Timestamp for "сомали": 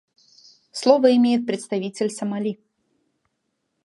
2.09-2.59